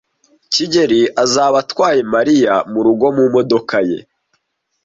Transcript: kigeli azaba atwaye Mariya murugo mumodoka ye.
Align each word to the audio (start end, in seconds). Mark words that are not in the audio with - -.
kigeli 0.53 1.01
azaba 1.23 1.55
atwaye 1.63 2.01
Mariya 2.13 2.53
murugo 2.71 3.05
mumodoka 3.15 3.77
ye. 3.89 3.99